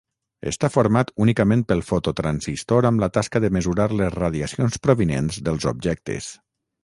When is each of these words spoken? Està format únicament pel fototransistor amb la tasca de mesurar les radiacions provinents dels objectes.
Està 0.51 0.69
format 0.75 1.11
únicament 1.25 1.59
pel 1.71 1.83
fototransistor 1.89 2.89
amb 2.91 3.03
la 3.05 3.11
tasca 3.19 3.43
de 3.45 3.53
mesurar 3.59 3.87
les 4.01 4.15
radiacions 4.17 4.83
provinents 4.87 5.41
dels 5.49 5.69
objectes. 5.73 6.33